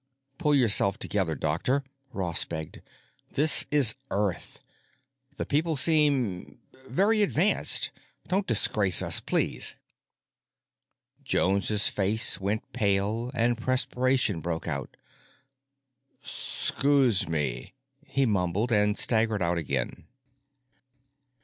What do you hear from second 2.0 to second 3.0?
Ross begged.